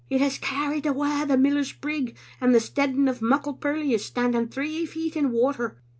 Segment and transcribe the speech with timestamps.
[0.09, 4.47] It has carried awa the miller's brig, and the steading o' Muckle Pidey is standing
[4.47, 5.77] three feet in water."